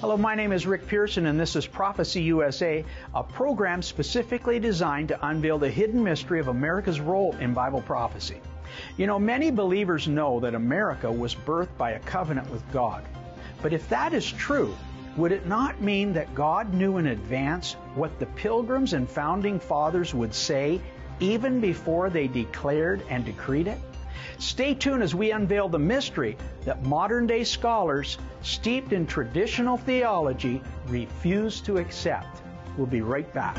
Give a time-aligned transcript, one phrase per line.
[0.00, 2.84] Hello, my name is Rick Pearson, and this is Prophecy USA,
[3.16, 8.40] a program specifically designed to unveil the hidden mystery of America's role in Bible prophecy.
[8.96, 13.02] You know, many believers know that America was birthed by a covenant with God.
[13.60, 14.72] But if that is true,
[15.16, 20.14] would it not mean that God knew in advance what the pilgrims and founding fathers
[20.14, 20.80] would say
[21.18, 23.78] even before they declared and decreed it?
[24.38, 30.62] Stay tuned as we unveil the mystery that modern day scholars, steeped in traditional theology,
[30.86, 32.42] refuse to accept.
[32.76, 33.56] We'll be right back.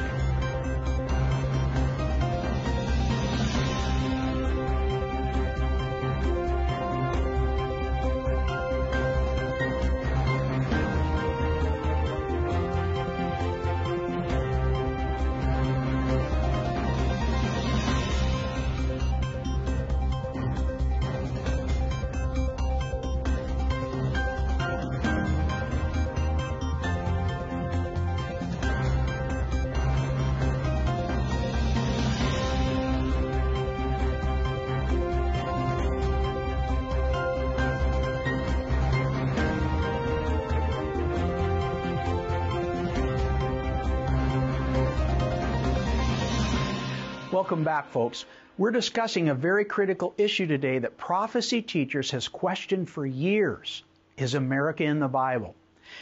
[47.50, 48.26] Welcome back, folks.
[48.60, 53.82] We're discussing a very critical issue today that prophecy teachers has questioned for years.
[54.18, 55.56] Is America in the Bible?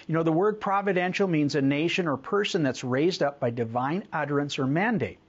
[0.07, 4.03] You know, the word providential means a nation or person that's raised up by divine
[4.11, 5.19] utterance or mandate.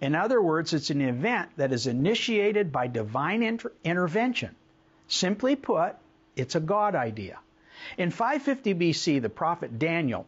[0.00, 4.54] In other words, it's an event that is initiated by divine inter- intervention.
[5.08, 5.96] Simply put,
[6.36, 7.40] it's a God idea.
[7.98, 10.24] In 550 BC, the prophet Daniel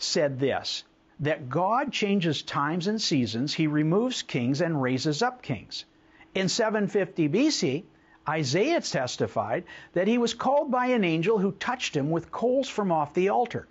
[0.00, 0.82] said this
[1.20, 5.84] that God changes times and seasons, he removes kings and raises up kings.
[6.34, 7.84] In 750 BC,
[8.28, 12.92] Isaiah testified that he was called by an angel who touched him with coals from
[12.92, 13.66] off the altar.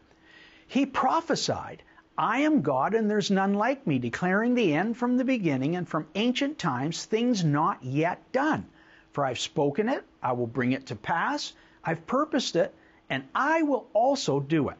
[0.68, 1.84] He prophesied,
[2.18, 5.88] I am God and there's none like me, declaring the end from the beginning and
[5.88, 8.66] from ancient times things not yet done.
[9.12, 11.54] For I've spoken it, I will bring it to pass,
[11.84, 12.74] I've purposed it,
[13.10, 14.78] and I will also do it.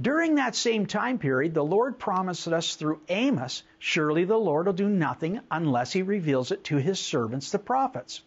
[0.00, 4.74] During that same time period, the Lord promised us through Amos, surely the Lord will
[4.74, 8.22] do nothing unless he reveals it to his servants, the prophets.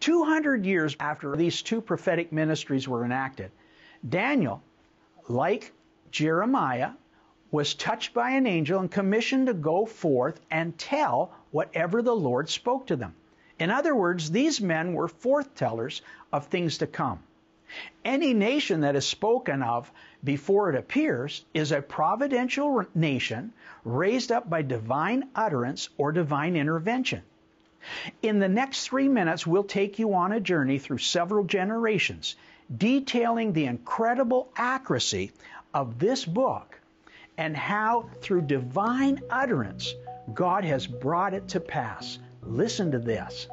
[0.00, 3.50] 200 years after these two prophetic ministries were enacted,
[4.08, 4.62] Daniel,
[5.28, 5.72] like
[6.10, 6.92] Jeremiah,
[7.50, 12.48] was touched by an angel and commissioned to go forth and tell whatever the Lord
[12.48, 13.14] spoke to them.
[13.58, 16.00] In other words, these men were forthtellers
[16.32, 17.20] of things to come.
[18.04, 19.90] Any nation that is spoken of
[20.22, 23.52] before it appears is a providential nation
[23.84, 27.22] raised up by divine utterance or divine intervention.
[28.22, 32.36] In the next three minutes, we'll take you on a journey through several generations,
[32.74, 35.32] detailing the incredible accuracy
[35.74, 36.80] of this book
[37.36, 39.94] and how, through divine utterance,
[40.32, 42.18] God has brought it to pass.
[42.42, 43.48] Listen to this.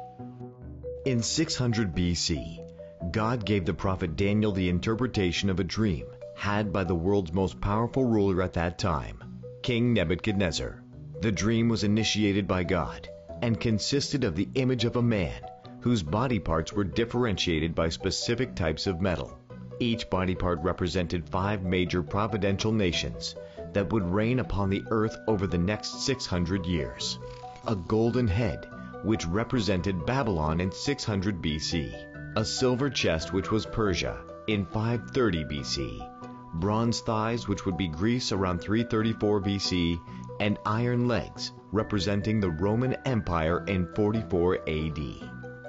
[1.04, 2.61] In 600 BC,
[3.10, 7.60] God gave the prophet Daniel the interpretation of a dream had by the world's most
[7.60, 9.22] powerful ruler at that time,
[9.62, 10.82] King Nebuchadnezzar.
[11.20, 13.08] The dream was initiated by God
[13.42, 15.42] and consisted of the image of a man
[15.80, 19.38] whose body parts were differentiated by specific types of metal.
[19.80, 23.34] Each body part represented five major providential nations
[23.72, 27.18] that would reign upon the earth over the next 600 years.
[27.66, 28.68] A golden head,
[29.02, 32.11] which represented Babylon in 600 BC.
[32.36, 36.12] A silver chest, which was Persia, in 530 BC
[36.54, 40.00] bronze thighs, which would be Greece around 334 BC,
[40.40, 44.98] and iron legs, representing the Roman Empire in 44 AD.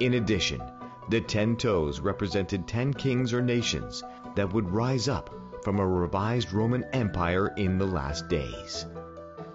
[0.01, 0.61] In addition,
[1.09, 4.03] the ten toes represented ten kings or nations
[4.35, 5.29] that would rise up
[5.63, 8.85] from a revised Roman Empire in the last days.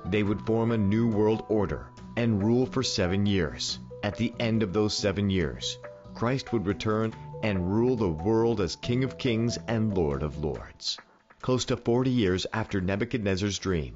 [0.06, 3.78] They would form a new world order and rule for seven years.
[4.02, 5.78] At the end of those seven years,
[6.18, 7.14] Christ would return
[7.44, 10.98] and rule the world as King of Kings and Lord of Lords.
[11.42, 13.94] Close to 40 years after Nebuchadnezzar's dream,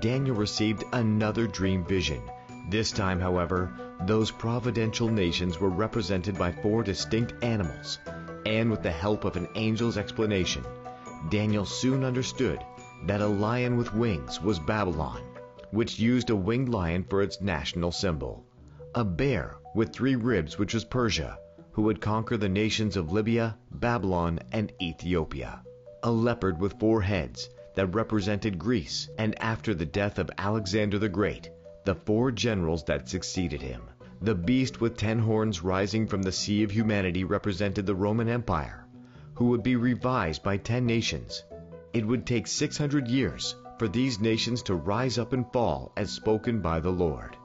[0.00, 2.20] Daniel received another dream vision.
[2.70, 3.72] This time, however,
[4.04, 8.00] those providential nations were represented by four distinct animals,
[8.46, 10.64] and with the help of an angel's explanation,
[11.28, 12.58] Daniel soon understood
[13.06, 15.22] that a lion with wings was Babylon,
[15.70, 18.44] which used a winged lion for its national symbol,
[18.96, 21.38] a bear with three ribs, which was Persia,
[21.80, 25.62] who would conquer the nations of Libya, Babylon, and Ethiopia
[26.02, 31.08] a leopard with four heads that represented Greece, and after the death of Alexander the
[31.08, 31.48] Great,
[31.86, 33.80] the four generals that succeeded him.
[34.20, 38.84] The beast with ten horns rising from the sea of humanity represented the Roman Empire,
[39.32, 41.44] who would be revised by ten nations.
[41.94, 46.60] It would take 600 years for these nations to rise up and fall as spoken
[46.60, 47.38] by the Lord.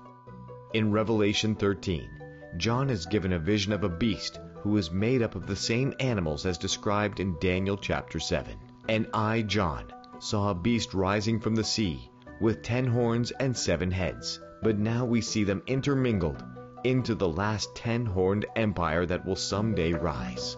[0.73, 2.09] In Revelation 13,
[2.57, 5.93] John is given a vision of a beast who is made up of the same
[5.99, 8.55] animals as described in Daniel chapter 7.
[8.87, 12.09] And I, John, saw a beast rising from the sea
[12.39, 14.39] with ten horns and seven heads.
[14.63, 16.41] But now we see them intermingled
[16.85, 20.55] into the last ten horned empire that will someday rise.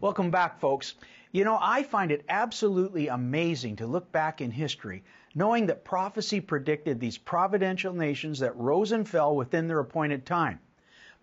[0.00, 0.94] Welcome back, folks.
[1.30, 6.40] You know, I find it absolutely amazing to look back in history, knowing that prophecy
[6.40, 10.58] predicted these providential nations that rose and fell within their appointed time.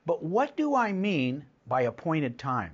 [0.06, 2.74] But what do I mean by appointed time?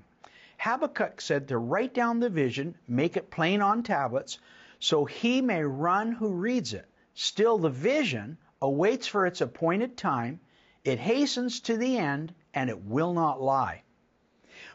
[0.58, 4.40] Habakkuk said to write down the vision, make it plain on tablets,
[4.80, 6.86] so he may run who reads it.
[7.14, 10.40] Still, the vision awaits for its appointed time,
[10.84, 13.84] it hastens to the end, and it will not lie.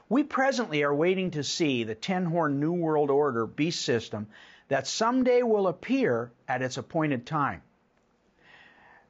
[0.09, 4.29] We presently are waiting to see the ten horn New World Order beast system
[4.69, 7.63] that someday will appear at its appointed time.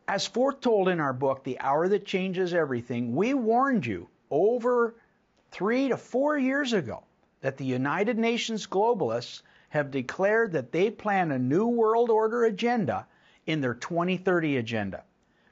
[0.09, 4.95] As foretold in our book, The Hour That Changes Everything, we warned you over
[5.51, 7.03] three to four years ago
[7.41, 13.07] that the United Nations globalists have declared that they plan a New World Order agenda
[13.47, 15.05] in their 2030 agenda.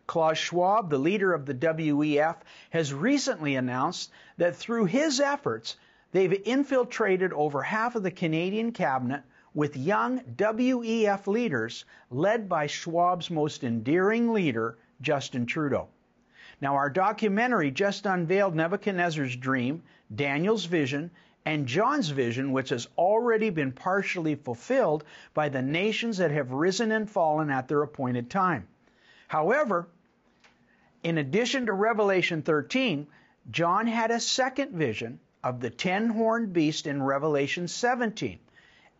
[0.06, 2.36] Klaus Schwab, the leader of the WEF,
[2.70, 5.76] has recently announced that through his efforts,
[6.12, 9.22] they've infiltrated over half of the Canadian cabinet
[9.54, 15.88] with young WEF leaders led by Schwab's most endearing leader, Justin Trudeau.
[16.60, 19.82] Now, our documentary just unveiled Nebuchadnezzar's dream,
[20.14, 21.10] Daniel's vision,
[21.44, 25.04] and John's vision, which has already been partially fulfilled
[25.34, 28.66] by the nations that have risen and fallen at their appointed time.
[29.28, 29.86] However,
[31.02, 33.06] in addition to Revelation 13,
[33.50, 38.38] John had a second vision of the ten horned beast in Revelation 17.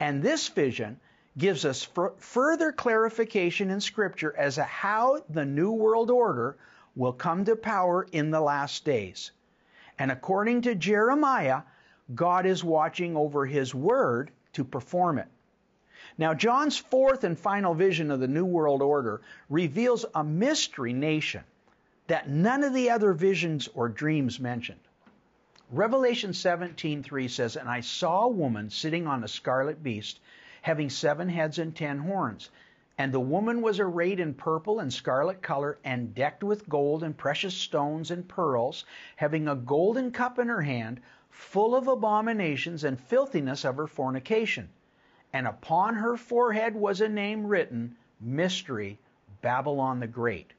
[0.04, 1.00] And this vision
[1.38, 6.58] gives us further clarification in Scripture as to how the New World Order
[6.94, 9.30] will come to power in the last days.
[9.98, 11.62] And according to Jeremiah,
[12.14, 15.28] God is watching over His Word to perform it.
[16.18, 21.44] Now, John's fourth and final vision of the New World Order reveals a mystery nation
[22.08, 24.83] that none of the other visions or dreams mentioned.
[25.76, 30.20] Revelation 17:3 says, "And I saw a woman sitting on a scarlet beast,
[30.62, 32.48] having seven heads and ten horns.
[32.96, 37.16] And the woman was arrayed in purple and scarlet color, and decked with gold and
[37.16, 38.84] precious stones and pearls,
[39.16, 44.68] having a golden cup in her hand, full of abominations and filthiness of her fornication."
[45.32, 49.00] and upon her forehead was a name written Mystery,
[49.42, 50.52] Babylon the Great.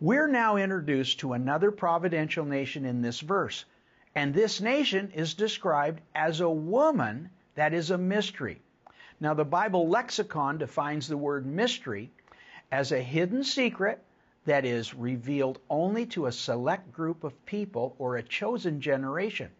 [0.00, 3.64] We're now introduced to another providential nation in this verse,
[4.14, 8.60] and this nation is described as a woman that is a mystery.
[9.20, 12.10] Now, the Bible lexicon defines the word mystery
[12.70, 14.02] as a hidden secret
[14.44, 19.50] that is revealed only to a select group of people or a chosen generation.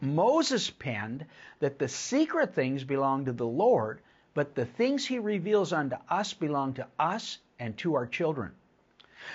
[0.00, 1.24] Moses penned
[1.60, 4.00] that the secret things belong to the Lord,
[4.34, 8.52] but the things he reveals unto us belong to us and to our children.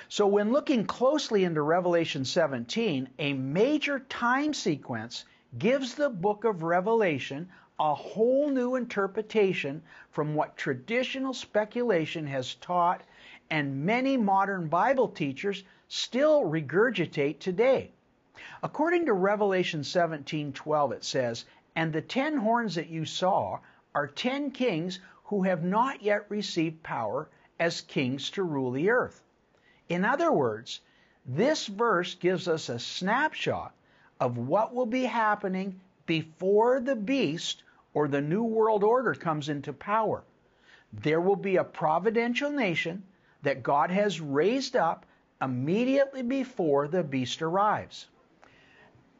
[0.07, 5.25] So, when looking closely into Revelation 17, a major time sequence
[5.57, 7.49] gives the book of Revelation
[7.79, 9.81] a whole new interpretation
[10.11, 13.01] from what traditional speculation has taught
[13.49, 17.91] and many modern Bible teachers still regurgitate today.
[18.61, 23.59] According to Revelation 17:12 it says, "And the 10 horns that you saw
[23.95, 27.27] are 10 kings who have not yet received power
[27.59, 29.23] as kings to rule the earth."
[29.89, 30.81] In other words,
[31.25, 33.73] this verse gives us a snapshot
[34.19, 39.73] of what will be happening before the beast or the new world order comes into
[39.73, 40.23] power.
[40.93, 43.03] There will be a providential nation
[43.41, 45.05] that God has raised up
[45.41, 48.07] immediately before the beast arrives.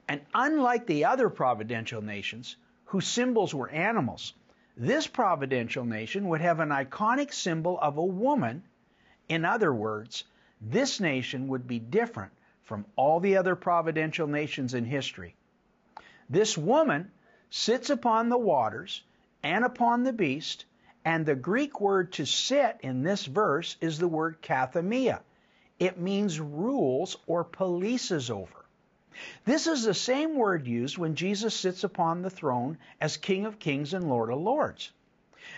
[0.08, 4.34] And unlike the other providential nations, whose symbols were animals,
[4.76, 8.64] this providential nation would have an iconic symbol of a woman.
[9.28, 10.24] In other words,
[10.62, 12.32] this nation would be different
[12.64, 15.36] from all the other providential nations in history.
[16.30, 17.12] This woman
[17.50, 19.04] sits upon the waters
[19.42, 20.66] and upon the beast,
[21.06, 25.22] and the Greek word to sit in this verse is the word kathemia.
[25.80, 28.66] It means rules or polices over.
[29.46, 33.60] This is the same word used when Jesus sits upon the throne as King of
[33.60, 34.92] Kings and Lord of Lords.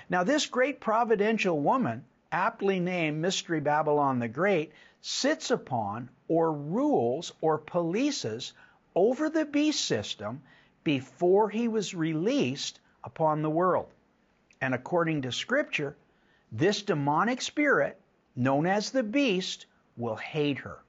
[0.09, 4.71] Now, this great providential woman, aptly named Mystery Babylon the Great,
[5.01, 8.53] sits upon or rules or polices
[8.95, 10.41] over the beast system
[10.83, 13.89] before he was released upon the world.
[14.61, 15.95] And according to Scripture,
[16.51, 17.99] this demonic spirit,
[18.35, 19.65] known as the beast,
[19.97, 20.79] will hate her.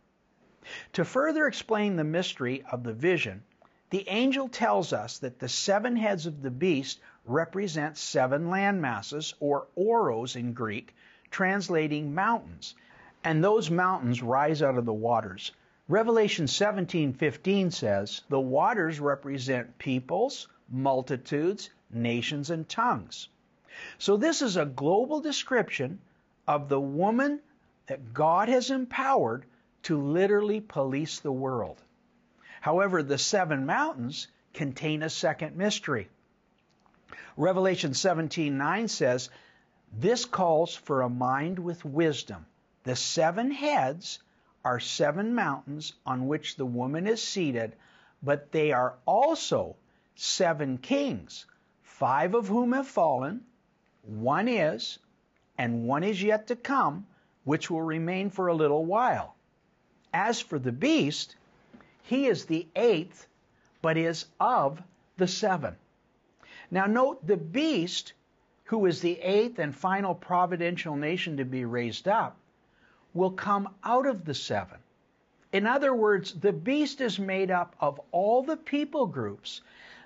[0.92, 3.42] To further explain the mystery of the vision,
[3.90, 9.34] the angel tells us that the seven heads of the beast represent seven land masses,
[9.40, 10.94] or oros in Greek,
[11.32, 12.76] translating mountains.
[13.24, 15.50] And those mountains rise out of the waters.
[15.88, 23.28] Revelation 17:15 says, "The waters represent peoples, multitudes, nations and tongues."
[23.98, 25.98] So this is a global description
[26.46, 27.40] of the woman
[27.86, 29.44] that God has empowered
[29.84, 31.82] to literally police the world.
[32.60, 36.08] However, the seven mountains contain a second mystery.
[37.36, 39.30] Revelation 17:9 says,
[39.94, 42.46] "This calls for a mind with wisdom.
[42.84, 44.20] The seven heads
[44.64, 47.76] are seven mountains on which the woman is seated,
[48.22, 49.76] but they are also
[50.14, 51.44] seven kings,
[51.82, 53.44] five of whom have fallen,
[54.00, 54.98] one is,
[55.58, 57.06] and one is yet to come,
[57.44, 59.36] which will remain for a little while.
[60.14, 61.36] As for the beast,
[62.00, 63.26] he is the eighth,
[63.82, 64.82] but is of
[65.18, 65.76] the seven.
[66.70, 68.14] Now, note the beast,
[68.72, 72.38] who is the eighth and final providential nation to be raised up,
[73.12, 74.78] will come out of the seven.
[75.52, 79.60] In other words, the beast is made up of all the people groups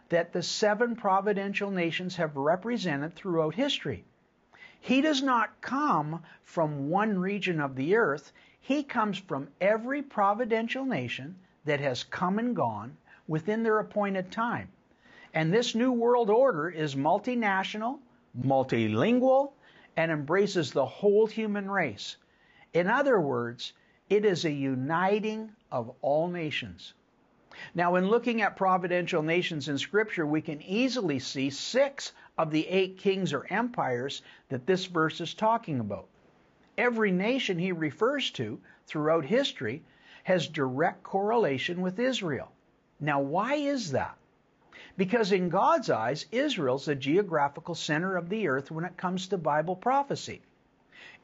[0.09, 4.05] that the seven providential nations have represented throughout history.
[4.81, 10.85] He does not come from one region of the earth, he comes from every providential
[10.85, 12.97] nation that has come and gone
[13.29, 14.69] within their appointed time.
[15.33, 18.01] And this new world order is multinational,
[18.41, 19.53] multilingual,
[19.97, 22.17] and embraces the whole human race.
[22.73, 23.73] In other words,
[24.11, 26.95] it is a uniting of all nations.
[27.75, 32.69] Now, in looking at providential nations in Scripture, we can easily see six of the
[32.69, 36.09] eight kings or empires that this verse is talking about.
[36.77, 39.83] Every nation he refers to throughout history
[40.25, 42.53] has direct correlation with Israel.
[43.01, 44.19] Now, why is that?
[44.97, 49.37] Because in God's eyes, Israel's the geographical center of the earth when it comes to
[49.37, 50.41] Bible prophecy.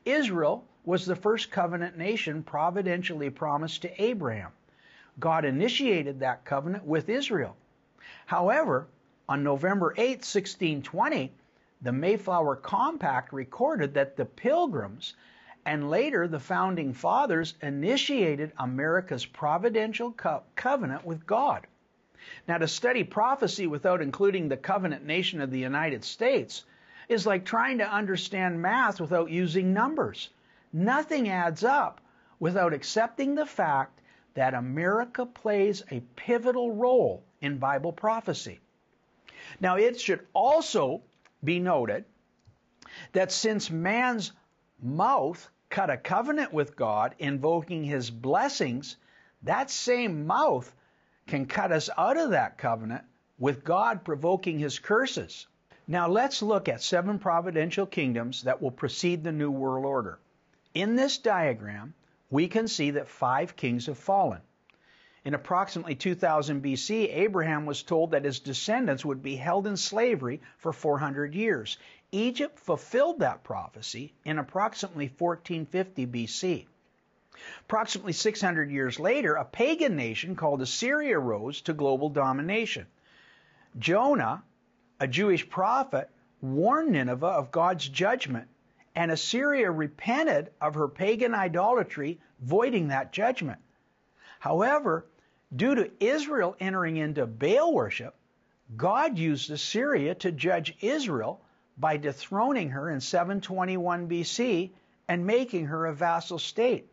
[0.05, 4.51] Israel was the first covenant nation providentially promised to Abraham.
[5.19, 7.57] God initiated that covenant with Israel.
[8.27, 8.89] However,
[9.29, 11.33] on November 8, 1620,
[11.81, 15.15] the Mayflower Compact recorded that the Pilgrims
[15.65, 21.67] and later the founding fathers initiated America's providential co- covenant with God.
[22.47, 26.65] Now, to study prophecy without including the covenant nation of the United States
[27.09, 30.31] is like trying to understand math without using numbers.
[30.73, 32.01] Nothing adds up
[32.39, 34.01] without accepting the fact
[34.35, 38.61] that America plays a pivotal role in Bible prophecy.
[39.61, 41.03] Now, it should also
[41.45, 42.05] be noted
[43.13, 44.33] that since man's
[44.81, 48.97] mouth cut a covenant with God, invoking his blessings,
[49.43, 50.73] that same mouth
[51.27, 53.05] can cut us out of that covenant
[53.39, 55.47] with God provoking his curses.
[55.89, 60.19] Now, let's look at seven providential kingdoms that will precede the New World Order.
[60.75, 61.95] In this diagram,
[62.31, 64.41] we can see that five kings have fallen.
[65.25, 70.41] In approximately 2000 BC, Abraham was told that his descendants would be held in slavery
[70.59, 71.79] for 400 years.
[72.11, 76.67] Egypt fulfilled that prophecy in approximately 1450 BC.
[77.63, 82.87] Approximately 600 years later, a pagan nation called Assyria rose to global domination.
[83.79, 84.43] Jonah,
[85.01, 86.11] a Jewish prophet,
[86.41, 88.49] warned Nineveh of God's judgment
[88.95, 93.61] and Assyria repented of her pagan idolatry, voiding that judgment.
[94.39, 95.07] However,
[95.55, 98.15] due to Israel entering into Baal worship,
[98.77, 101.41] God used Assyria to judge Israel
[101.79, 104.71] by dethroning her in 721 BC
[105.09, 106.92] and making her a vassal state.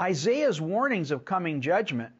[0.00, 2.12] Isaiah's warnings of coming judgment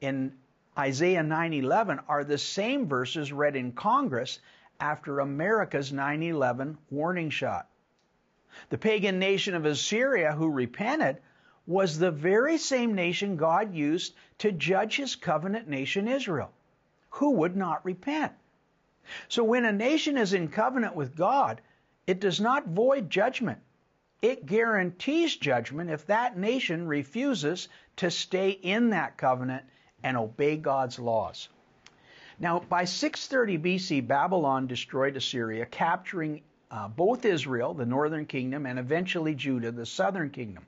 [0.00, 0.32] in
[0.78, 4.40] Isaiah 9:11 are the same verses read in Congress
[4.78, 7.68] after America's 9/11 warning shot.
[8.68, 11.20] The pagan nation of Assyria who repented
[11.66, 16.52] was the very same nation God used to judge his covenant nation Israel,
[17.10, 18.32] who would not repent.
[19.28, 21.60] So when a nation is in covenant with God,
[22.06, 23.60] it does not void judgment.
[24.24, 29.66] It guarantees judgment if that nation refuses to stay in that covenant
[30.02, 31.50] and obey God's laws.
[32.38, 36.40] Now, by 630 BC, Babylon destroyed Assyria, capturing
[36.70, 40.64] uh, both Israel, the northern kingdom, and eventually Judah, the southern kingdom.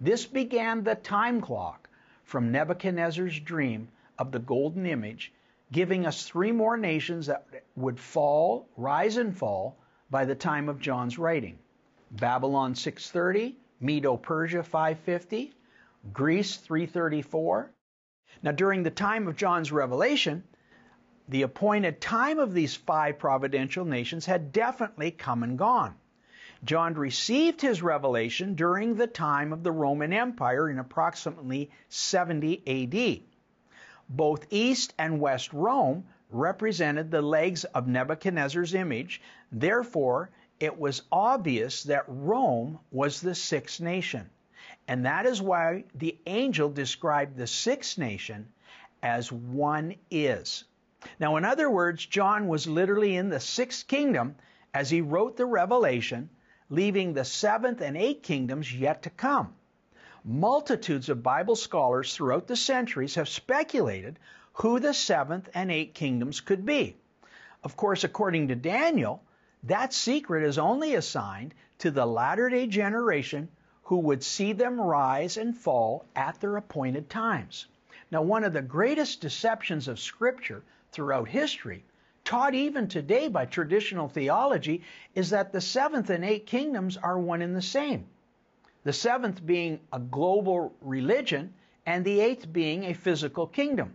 [0.00, 1.88] This began the time clock
[2.24, 3.86] from Nebuchadnezzar's dream
[4.18, 5.32] of the golden image,
[5.70, 9.76] giving us three more nations that would fall, rise and fall,
[10.10, 11.60] by the time of John's writing.
[12.10, 15.52] Babylon 630, Medo-Persia 550,
[16.12, 17.70] Greece 334.
[18.42, 20.44] Now during the time of John's revelation,
[21.28, 25.94] the appointed time of these five providential nations had definitely come and gone.
[26.64, 33.20] John received his revelation during the time of the Roman Empire in approximately 70 AD.
[34.08, 39.20] Both East and West Rome represented the legs of Nebuchadnezzar's image.
[39.52, 44.28] Therefore, it was obvious that Rome was the sixth nation.
[44.88, 48.48] And that is why the angel described the sixth nation
[49.02, 50.64] as one is.
[51.20, 54.34] Now, in other words, John was literally in the sixth kingdom
[54.74, 56.28] as he wrote the Revelation,
[56.70, 59.54] leaving the seventh and eighth kingdoms yet to come.
[60.24, 64.18] Multitudes of Bible scholars throughout the centuries have speculated
[64.54, 66.96] who the seventh and eighth kingdoms could be.
[67.62, 69.22] Of course, according to Daniel,
[69.64, 73.48] that secret is only assigned to the latter day generation
[73.84, 77.66] who would see them rise and fall at their appointed times.
[78.10, 80.62] Now, one of the greatest deceptions of Scripture
[80.92, 81.84] throughout history,
[82.24, 84.82] taught even today by traditional theology,
[85.14, 88.06] is that the seventh and eighth kingdoms are one and the same.
[88.84, 93.94] The seventh being a global religion, and the eighth being a physical kingdom.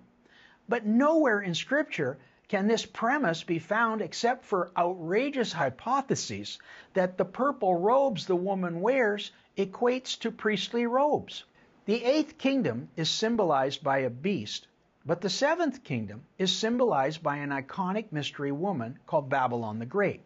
[0.67, 2.17] But nowhere in Scripture
[2.47, 6.59] can this premise be found except for outrageous hypotheses
[6.93, 11.43] that the purple robes the woman wears equates to priestly robes.
[11.85, 14.67] The eighth kingdom is symbolized by a beast
[15.05, 20.21] but the seventh kingdom is symbolized by an iconic mystery woman called Babylon the Great.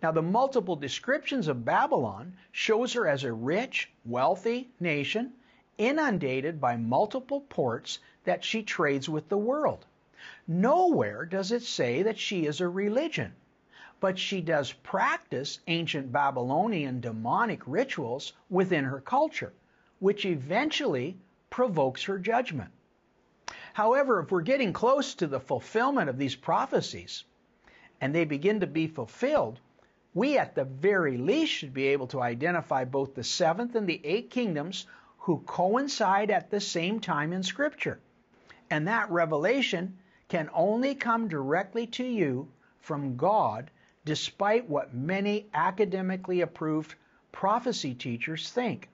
[0.00, 5.32] Now, the multiple descriptions of Babylon shows her as a rich, wealthy nation
[5.76, 9.84] inundated by multiple ports that she trades with the world.
[10.48, 13.34] Nowhere does it say that she is a religion,
[13.98, 19.52] but she does practice ancient Babylonian demonic rituals within her culture,
[19.98, 21.16] which eventually
[21.50, 22.70] provokes her judgment.
[23.72, 27.24] However, if we're getting close to the fulfillment of these prophecies
[28.00, 29.58] and they begin to be fulfilled,
[30.14, 34.00] we at the very least should be able to identify both the seventh and the
[34.04, 34.86] eighth kingdoms
[35.18, 37.98] who coincide at the same time in Scripture.
[38.70, 42.48] And that revelation can only come directly to you
[42.80, 43.70] from God,
[44.04, 46.94] despite what many academically approved
[47.32, 48.88] prophecy teachers think.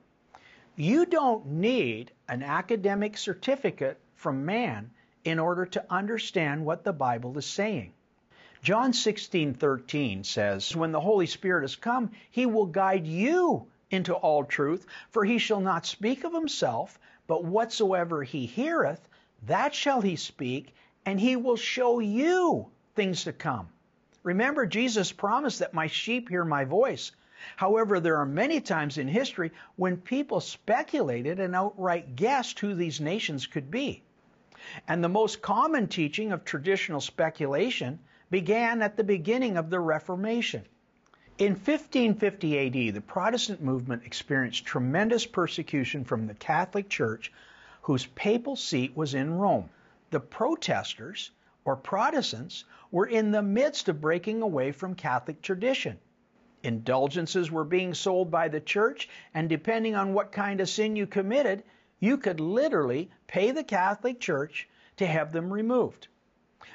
[0.76, 4.90] You don't need an academic certificate from man
[5.24, 7.92] in order to understand what the Bible is saying.
[8.62, 14.44] John 16:13 says, "When the Holy Spirit has come, he will guide you into all
[14.44, 19.08] truth, for he shall not speak of himself, but whatsoever he heareth,
[19.42, 23.68] that shall he speak, and he will show you things to come."
[24.22, 27.10] Remember Jesus promised that my sheep hear my voice.
[27.56, 33.00] However, there are many times in history when people speculated and outright guessed who these
[33.00, 34.04] nations could be.
[34.86, 37.98] And the most common teaching of traditional speculation
[38.30, 40.64] began at the beginning of the Reformation.
[41.36, 47.32] In 1550 AD, the Protestant movement experienced tremendous persecution from the Catholic Church,
[47.82, 49.68] whose papal seat was in Rome.
[50.12, 51.30] The protesters,
[51.64, 55.98] or Protestants, were in the midst of breaking away from Catholic tradition.
[56.62, 61.06] Indulgences were being sold by the church, and depending on what kind of sin you
[61.06, 61.64] committed,
[61.98, 66.08] you could literally pay the Catholic Church to have them removed.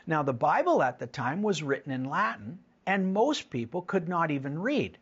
[0.08, 4.32] Now, the Bible at the time was written in Latin, and most people could not
[4.32, 4.98] even read.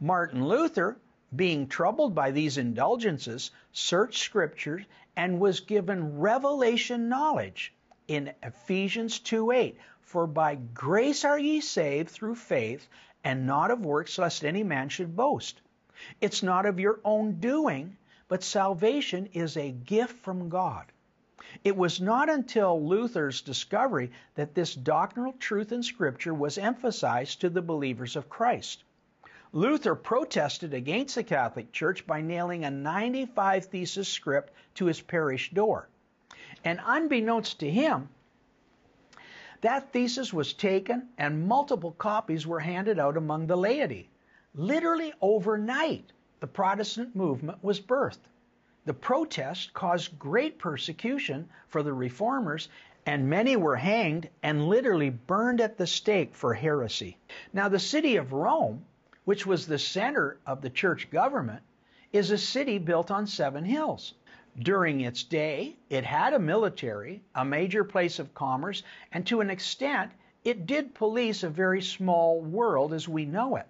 [0.00, 0.96] Martin Luther,
[1.36, 4.86] being troubled by these indulgences, searched scriptures
[5.16, 7.74] and was given revelation knowledge
[8.08, 9.76] in Ephesians 2:8.
[10.00, 12.88] For by grace are ye saved through faith,
[13.22, 15.60] and not of works, lest any man should boast.
[16.20, 17.96] It's not of your own doing,
[18.28, 20.86] but salvation is a gift from God.
[21.62, 27.50] It was not until Luther's discovery that this doctrinal truth in Scripture was emphasized to
[27.50, 28.84] the believers of Christ.
[29.54, 35.50] Luther protested against the Catholic Church by nailing a 95 thesis script to his parish
[35.50, 35.88] door.
[36.64, 38.08] And unbeknownst to him,
[39.60, 44.08] that thesis was taken and multiple copies were handed out among the laity.
[44.54, 48.28] Literally overnight, the Protestant movement was birthed.
[48.86, 52.68] The protest caused great persecution for the reformers,
[53.04, 57.18] and many were hanged and literally burned at the stake for heresy.
[57.52, 58.84] Now, the city of Rome,
[59.24, 61.62] which was the center of the church government,
[62.12, 64.14] is a city built on seven hills.
[64.58, 68.82] During its day, it had a military, a major place of commerce,
[69.12, 70.12] and to an extent,
[70.44, 73.66] it did police a very small world as we know it.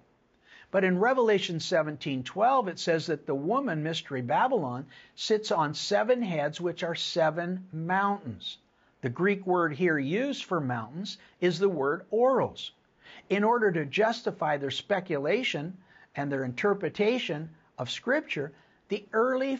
[0.70, 6.62] But in Revelation 17:12 it says that the woman mystery Babylon sits on seven heads
[6.62, 8.56] which are seven mountains.
[9.02, 12.72] The Greek word here used for mountains is the word oros.
[13.28, 15.76] In order to justify their speculation
[16.16, 18.52] and their interpretation of scripture,
[18.88, 19.58] the early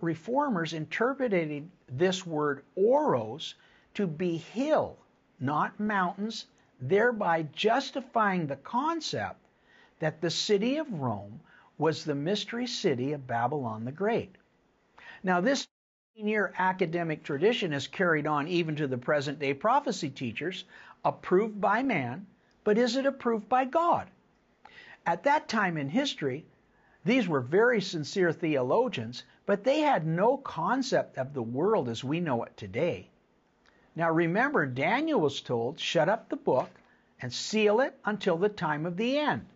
[0.00, 3.54] reformers interpreted this word oros
[3.94, 4.98] to be hill,
[5.40, 6.46] not mountains,
[6.80, 9.40] thereby justifying the concept
[10.00, 11.40] that the city of Rome
[11.78, 14.34] was the mystery city of Babylon the Great.
[15.22, 15.66] Now, this
[16.14, 20.64] year academic tradition is carried on even to the present day prophecy teachers,
[21.04, 22.26] approved by man,
[22.64, 24.08] but is it approved by God?
[25.06, 26.46] At that time in history,
[27.04, 32.20] these were very sincere theologians, but they had no concept of the world as we
[32.20, 33.10] know it today.
[33.94, 36.70] Now remember, Daniel was told, shut up the book
[37.20, 39.46] and seal it until the time of the end.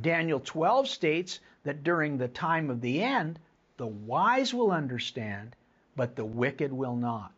[0.00, 3.38] Daniel 12 states that during the time of the end,
[3.76, 5.56] the wise will understand,
[5.96, 7.32] but the wicked will not.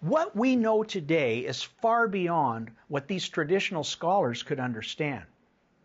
[0.00, 5.24] What we know today is far beyond what these traditional scholars could understand.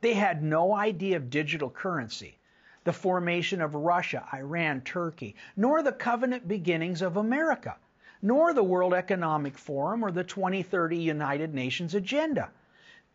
[0.02, 2.38] They had no idea of digital currency,
[2.84, 7.76] the formation of Russia, Iran, Turkey, nor the covenant beginnings of America,
[8.22, 12.52] nor the World Economic Forum or the 2030 United Nations agenda.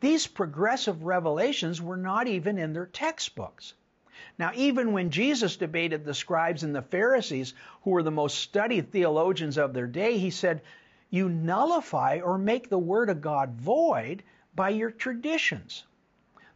[0.01, 3.73] These progressive revelations were not even in their textbooks.
[4.37, 8.91] Now, even when Jesus debated the scribes and the Pharisees, who were the most studied
[8.91, 10.61] theologians of their day, he said,
[11.11, 14.23] You nullify or make the Word of God void
[14.55, 15.85] by your traditions.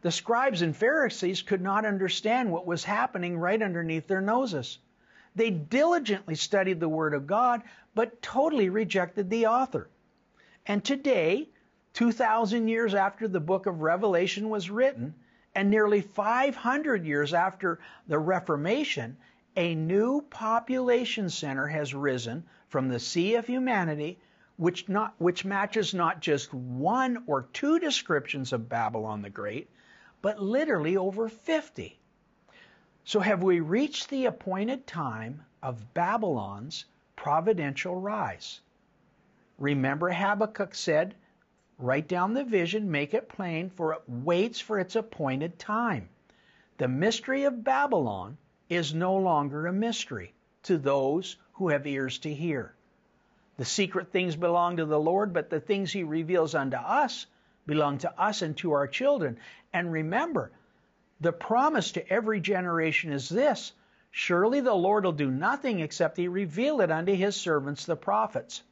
[0.01, 4.79] The scribes and Pharisees could not understand what was happening right underneath their noses.
[5.35, 7.63] They diligently studied the Word of God,
[7.95, 9.89] but totally rejected the author.
[10.65, 11.49] And today,
[11.93, 15.15] 2,000 years after the book of Revelation was written,
[15.55, 19.17] and nearly 500 years after the Reformation,
[19.55, 24.19] a new population center has risen from the sea of humanity,
[24.57, 29.69] which, not, which matches not just one or two descriptions of Babylon the Great,
[30.21, 31.99] but literally over 50.
[33.03, 36.85] So, have we reached the appointed time of Babylon's
[37.15, 38.61] providential rise?
[39.57, 41.15] Remember, Habakkuk said,
[41.79, 46.07] Write down the vision, make it plain, for it waits for its appointed time.
[46.77, 48.37] The mystery of Babylon
[48.69, 52.75] is no longer a mystery to those who have ears to hear.
[53.57, 57.27] The secret things belong to the Lord, but the things He reveals unto us
[57.65, 59.37] belong to us and to our children.
[59.71, 60.51] And remember,
[61.21, 63.73] the promise to every generation is this
[64.11, 68.63] Surely the Lord will do nothing except He reveal it unto His servants the prophets.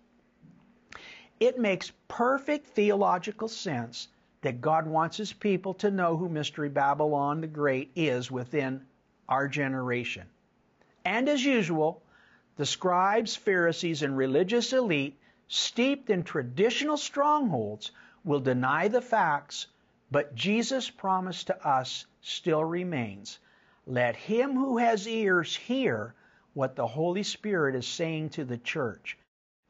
[1.40, 4.08] It makes perfect theological sense
[4.42, 8.86] that God wants His people to know who Mystery Babylon the Great is within
[9.30, 10.28] our generation.
[11.06, 12.04] And as usual,
[12.58, 17.92] the scribes, Pharisees, and religious elite, steeped in traditional strongholds,
[18.24, 19.68] will deny the facts,
[20.12, 23.40] but Jesus' promise to us still remains.
[23.88, 26.14] Let him who has ears hear
[26.54, 29.18] what the Holy Spirit is saying to the church.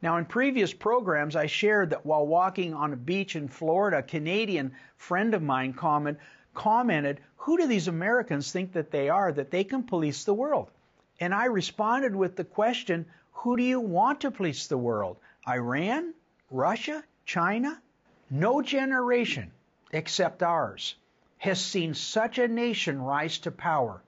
[0.01, 4.03] Now, in previous programs, I shared that while walking on a beach in Florida, a
[4.03, 6.17] Canadian friend of mine comment,
[6.55, 10.71] commented, Who do these Americans think that they are that they can police the world?
[11.21, 15.17] And I responded with the question, Who do you want to police the world?
[15.47, 16.15] Iran?
[16.49, 17.03] Russia?
[17.25, 17.79] China?
[18.31, 19.51] No generation
[19.91, 20.95] except ours
[21.37, 24.01] has seen such a nation rise to power.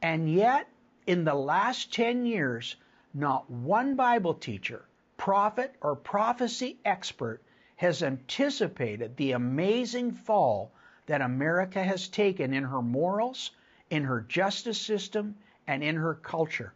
[0.00, 0.68] And yet,
[1.04, 2.76] in the last 10 years,
[3.12, 4.84] not one Bible teacher,
[5.16, 7.42] prophet or prophecy expert
[7.74, 10.70] has anticipated the amazing fall
[11.06, 13.50] that America has taken in her morals,
[13.90, 15.34] in her justice system,
[15.66, 16.72] and in her culture.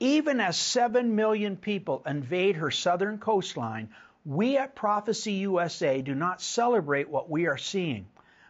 [0.00, 3.90] Even as 7 million people invade her southern coastline,
[4.24, 8.06] we at Prophecy USA do not celebrate what we are seeing,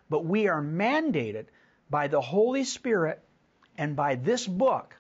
[0.09, 1.47] but we are mandated
[1.90, 3.23] by the Holy Spirit
[3.77, 4.97] and by this book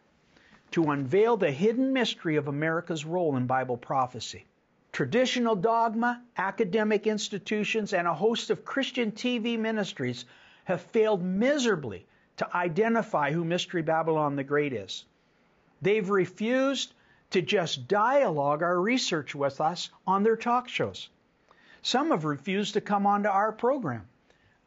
[0.72, 4.46] to unveil the hidden mystery of America's role in Bible prophecy.
[4.90, 10.24] Traditional dogma, academic institutions, and a host of Christian TV ministries
[10.64, 15.04] have failed miserably to identify who Mystery Babylon the Great is.
[15.80, 16.94] They've refused
[17.30, 21.08] to just dialogue our research with us on their talk shows.
[21.82, 24.06] Some have refused to come onto our program.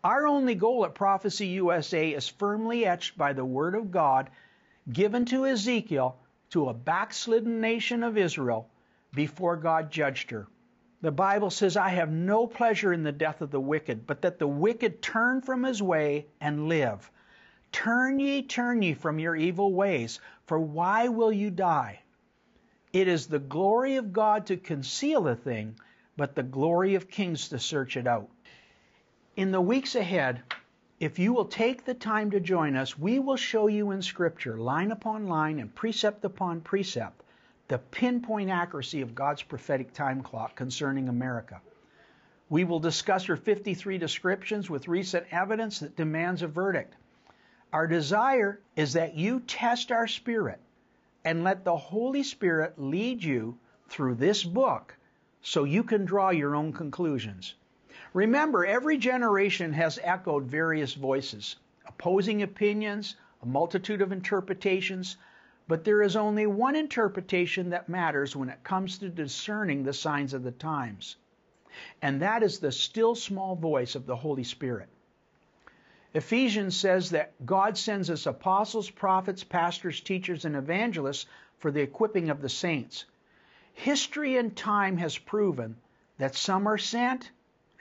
[0.04, 4.30] Our only goal at Prophecy USA is firmly etched by the Word of God
[4.92, 6.18] given to Ezekiel
[6.52, 8.70] to a backslidden nation of Israel
[9.14, 10.48] before God judged her.
[11.02, 14.40] The Bible says, I have no pleasure in the death of the wicked, but that
[14.40, 17.10] the wicked turn from his way and live.
[17.76, 22.00] Turn ye, turn ye from your evil ways, for why will you die?
[22.94, 25.78] It is the glory of God to conceal a thing,
[26.16, 28.30] but the glory of kings to search it out.
[29.36, 30.42] In the weeks ahead,
[31.02, 34.58] if you will take the time to join us, we will show you in Scripture,
[34.58, 37.24] line upon line and precept upon precept,
[37.68, 41.60] the pinpoint accuracy of God's prophetic time clock concerning America.
[42.48, 46.96] We will discuss her 53 descriptions with recent evidence that demands a verdict.
[47.76, 50.62] Our desire is that you test our spirit
[51.26, 53.60] and let the Holy Spirit lead you
[53.90, 54.96] through this book
[55.42, 57.56] so you can draw your own conclusions.
[58.14, 65.18] Remember, every generation has echoed various voices, opposing opinions, a multitude of interpretations,
[65.68, 70.34] but there is only one interpretation that matters when it comes to discerning the signs
[70.34, 71.18] of the times,
[72.02, 74.88] and that is the still small voice of the Holy Spirit.
[76.16, 81.26] Ephesians says that God sends us apostles, prophets, pastors, teachers, and evangelists
[81.60, 83.04] for the equipping of the saints.
[83.74, 85.76] History and time has proven
[86.18, 87.30] that some are sent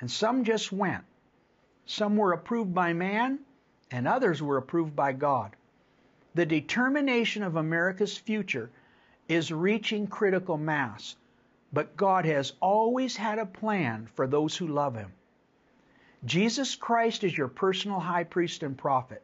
[0.01, 1.05] and some just went.
[1.87, 3.39] Some were approved by man
[3.93, 5.55] and others were approved by God.
[6.35, 8.69] The determination of America's future
[9.29, 11.15] is reaching critical mass,
[11.73, 15.13] but God has always had a plan for those who love Him.
[16.25, 19.23] Jesus Christ is your personal high priest and prophet.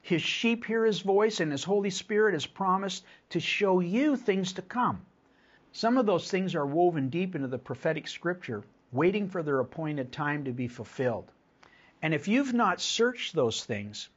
[0.00, 4.54] His sheep hear His voice, and His Holy Spirit has promised to show you things
[4.54, 5.04] to come.
[5.72, 10.10] Some of those things are woven deep into the prophetic scripture, waiting for their appointed
[10.10, 11.30] time to be fulfilled.
[12.00, 14.08] And if you've not searched those things,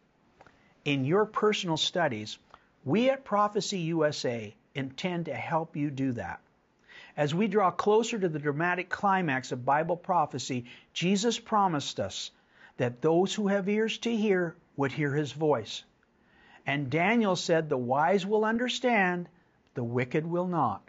[0.85, 2.37] in your personal studies,
[2.83, 6.39] we at Prophecy USA intend to help you do that.
[7.17, 12.31] As we draw closer to the dramatic climax of Bible prophecy, Jesus promised us
[12.77, 15.83] that those who have ears to hear would hear his voice.
[16.65, 19.29] And Daniel said, The wise will understand,
[19.75, 20.81] the wicked will not.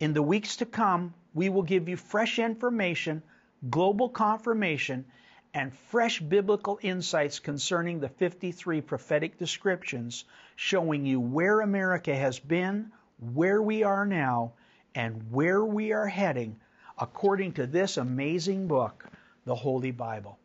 [0.00, 3.22] In the weeks to come, we will give you fresh information,
[3.68, 5.04] global confirmation,
[5.52, 10.24] and fresh biblical insights concerning the 53 prophetic descriptions
[10.56, 14.52] showing you where America has been, where we are now,
[14.98, 16.58] and where we are heading
[16.98, 19.06] according to this amazing book,
[19.44, 20.36] the Holy Bible.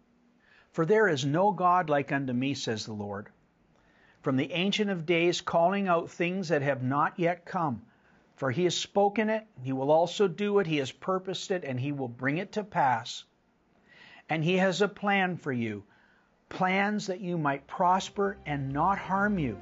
[0.73, 3.29] For there is no God like unto me, says the Lord.
[4.21, 7.81] From the Ancient of Days, calling out things that have not yet come.
[8.35, 11.79] For he has spoken it, he will also do it, he has purposed it, and
[11.79, 13.23] he will bring it to pass.
[14.29, 15.83] And He has a plan for you
[16.49, 19.57] plans that you might prosper and not harm you,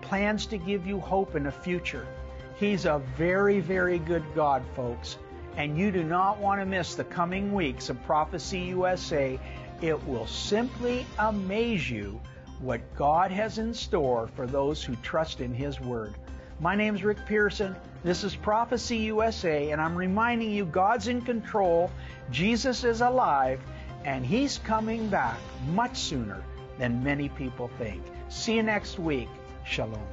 [0.00, 2.06] plans to give you hope in a future.
[2.56, 5.18] He's a very, very good God, folks.
[5.56, 9.38] And you do not want to miss the coming weeks of Prophecy USA.
[9.80, 12.20] It will simply amaze you
[12.60, 16.14] what God has in store for those who trust in His Word.
[16.60, 17.74] My name is Rick Pearson.
[18.04, 21.90] This is Prophecy USA, and I'm reminding you God's in control,
[22.30, 23.60] Jesus is alive,
[24.04, 25.38] and he's coming back
[25.68, 26.42] much sooner
[26.78, 28.02] than many people think.
[28.28, 29.28] See you next week.
[29.64, 30.06] Shalom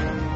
[0.00, 0.29] thank you